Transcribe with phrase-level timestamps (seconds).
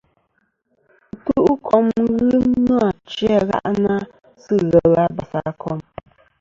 [1.23, 3.97] Ɨtu'kom ghɨ nô achi a gha'nɨ-a
[4.41, 5.79] sɨ ghelɨ abas a kom.